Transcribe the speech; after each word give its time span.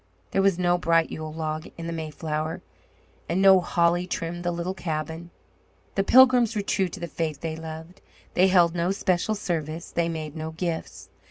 There 0.31 0.41
was 0.41 0.57
no 0.57 0.79
bright 0.79 1.11
Yule 1.11 1.31
log 1.31 1.67
in 1.77 1.85
the 1.85 1.93
Mayflower, 1.93 2.63
and 3.29 3.39
no 3.39 3.59
holly 3.61 4.07
trimmed 4.07 4.41
the 4.43 4.49
little 4.49 4.73
cabin. 4.73 5.29
The 5.93 6.03
Pilgrims 6.03 6.55
were 6.55 6.63
true 6.63 6.87
to 6.87 6.99
the 6.99 7.05
faith 7.05 7.41
they 7.41 7.55
loved. 7.55 8.01
They 8.33 8.47
held 8.47 8.73
no 8.73 8.89
special 8.89 9.35
service. 9.35 9.91
They 9.91 10.09
made 10.09 10.35
no 10.35 10.49
gifts. 10.53 11.09